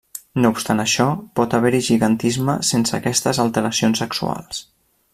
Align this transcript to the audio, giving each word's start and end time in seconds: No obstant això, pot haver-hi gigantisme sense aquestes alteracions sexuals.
No 0.43 0.49
obstant 0.53 0.79
això, 0.83 1.05
pot 1.41 1.53
haver-hi 1.59 1.83
gigantisme 1.89 2.57
sense 2.73 2.99
aquestes 3.01 3.45
alteracions 3.47 4.07
sexuals. 4.07 4.65